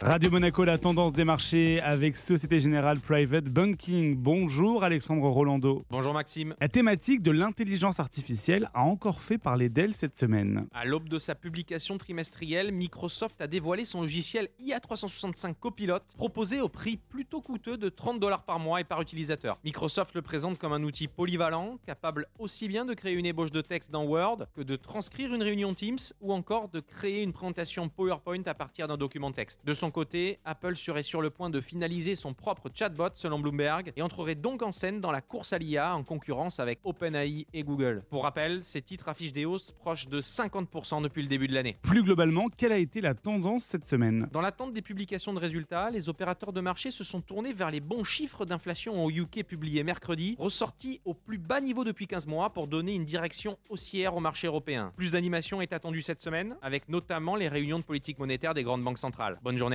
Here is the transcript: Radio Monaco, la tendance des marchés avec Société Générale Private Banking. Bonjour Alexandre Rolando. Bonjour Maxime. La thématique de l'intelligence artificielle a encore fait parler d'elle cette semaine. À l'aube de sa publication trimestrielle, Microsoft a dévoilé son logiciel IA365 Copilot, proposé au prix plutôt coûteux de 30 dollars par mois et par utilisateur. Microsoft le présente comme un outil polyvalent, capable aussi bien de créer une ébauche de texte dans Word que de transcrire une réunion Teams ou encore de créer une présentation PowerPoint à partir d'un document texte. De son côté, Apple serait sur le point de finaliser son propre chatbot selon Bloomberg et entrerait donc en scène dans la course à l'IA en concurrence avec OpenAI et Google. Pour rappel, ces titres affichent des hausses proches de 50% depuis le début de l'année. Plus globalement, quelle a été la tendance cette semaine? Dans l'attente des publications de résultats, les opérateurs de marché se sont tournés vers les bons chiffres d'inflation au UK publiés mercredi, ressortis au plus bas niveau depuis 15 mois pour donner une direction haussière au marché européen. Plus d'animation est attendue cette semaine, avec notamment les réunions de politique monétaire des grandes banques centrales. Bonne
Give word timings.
Radio 0.00 0.30
Monaco, 0.30 0.62
la 0.62 0.78
tendance 0.78 1.12
des 1.12 1.24
marchés 1.24 1.80
avec 1.80 2.14
Société 2.14 2.60
Générale 2.60 3.00
Private 3.00 3.46
Banking. 3.46 4.14
Bonjour 4.14 4.84
Alexandre 4.84 5.26
Rolando. 5.28 5.84
Bonjour 5.90 6.14
Maxime. 6.14 6.54
La 6.60 6.68
thématique 6.68 7.20
de 7.20 7.32
l'intelligence 7.32 7.98
artificielle 7.98 8.70
a 8.74 8.82
encore 8.82 9.20
fait 9.20 9.38
parler 9.38 9.68
d'elle 9.68 9.94
cette 9.94 10.16
semaine. 10.16 10.68
À 10.72 10.84
l'aube 10.84 11.08
de 11.08 11.18
sa 11.18 11.34
publication 11.34 11.98
trimestrielle, 11.98 12.70
Microsoft 12.70 13.40
a 13.40 13.48
dévoilé 13.48 13.84
son 13.84 14.02
logiciel 14.02 14.50
IA365 14.62 15.54
Copilot, 15.58 15.98
proposé 16.16 16.60
au 16.60 16.68
prix 16.68 16.96
plutôt 16.96 17.40
coûteux 17.40 17.76
de 17.76 17.88
30 17.88 18.20
dollars 18.20 18.44
par 18.44 18.60
mois 18.60 18.80
et 18.80 18.84
par 18.84 19.02
utilisateur. 19.02 19.58
Microsoft 19.64 20.14
le 20.14 20.22
présente 20.22 20.58
comme 20.58 20.72
un 20.72 20.84
outil 20.84 21.08
polyvalent, 21.08 21.76
capable 21.84 22.28
aussi 22.38 22.68
bien 22.68 22.84
de 22.84 22.94
créer 22.94 23.14
une 23.14 23.26
ébauche 23.26 23.50
de 23.50 23.62
texte 23.62 23.90
dans 23.90 24.04
Word 24.04 24.46
que 24.54 24.62
de 24.62 24.76
transcrire 24.76 25.34
une 25.34 25.42
réunion 25.42 25.74
Teams 25.74 25.98
ou 26.20 26.32
encore 26.32 26.68
de 26.68 26.78
créer 26.78 27.24
une 27.24 27.32
présentation 27.32 27.88
PowerPoint 27.88 28.44
à 28.46 28.54
partir 28.54 28.86
d'un 28.86 28.96
document 28.96 29.32
texte. 29.32 29.60
De 29.64 29.74
son 29.74 29.87
côté, 29.90 30.38
Apple 30.44 30.76
serait 30.76 31.02
sur 31.02 31.20
le 31.20 31.30
point 31.30 31.50
de 31.50 31.60
finaliser 31.60 32.16
son 32.16 32.34
propre 32.34 32.70
chatbot 32.72 33.10
selon 33.14 33.38
Bloomberg 33.38 33.92
et 33.96 34.02
entrerait 34.02 34.34
donc 34.34 34.62
en 34.62 34.72
scène 34.72 35.00
dans 35.00 35.10
la 35.10 35.20
course 35.20 35.52
à 35.52 35.58
l'IA 35.58 35.94
en 35.94 36.04
concurrence 36.04 36.60
avec 36.60 36.80
OpenAI 36.84 37.46
et 37.52 37.62
Google. 37.62 38.04
Pour 38.10 38.22
rappel, 38.22 38.64
ces 38.64 38.82
titres 38.82 39.08
affichent 39.08 39.32
des 39.32 39.44
hausses 39.44 39.72
proches 39.72 40.08
de 40.08 40.20
50% 40.20 41.02
depuis 41.02 41.22
le 41.22 41.28
début 41.28 41.48
de 41.48 41.54
l'année. 41.54 41.78
Plus 41.82 42.02
globalement, 42.02 42.48
quelle 42.48 42.72
a 42.72 42.78
été 42.78 43.00
la 43.00 43.14
tendance 43.14 43.64
cette 43.64 43.86
semaine? 43.86 44.28
Dans 44.32 44.40
l'attente 44.40 44.72
des 44.72 44.82
publications 44.82 45.32
de 45.32 45.38
résultats, 45.38 45.90
les 45.90 46.08
opérateurs 46.08 46.52
de 46.52 46.60
marché 46.60 46.90
se 46.90 47.04
sont 47.04 47.20
tournés 47.20 47.52
vers 47.52 47.70
les 47.70 47.80
bons 47.80 48.04
chiffres 48.04 48.44
d'inflation 48.44 49.04
au 49.04 49.10
UK 49.10 49.44
publiés 49.44 49.82
mercredi, 49.82 50.36
ressortis 50.38 51.00
au 51.04 51.14
plus 51.14 51.38
bas 51.38 51.60
niveau 51.60 51.84
depuis 51.84 52.06
15 52.06 52.26
mois 52.26 52.50
pour 52.50 52.66
donner 52.66 52.94
une 52.94 53.04
direction 53.04 53.58
haussière 53.68 54.16
au 54.16 54.20
marché 54.20 54.46
européen. 54.46 54.92
Plus 54.96 55.12
d'animation 55.12 55.60
est 55.60 55.72
attendue 55.72 56.02
cette 56.02 56.20
semaine, 56.20 56.56
avec 56.62 56.88
notamment 56.88 57.36
les 57.36 57.48
réunions 57.48 57.78
de 57.78 57.84
politique 57.84 58.18
monétaire 58.18 58.54
des 58.54 58.62
grandes 58.62 58.82
banques 58.82 58.98
centrales. 58.98 59.38
Bonne 59.42 59.58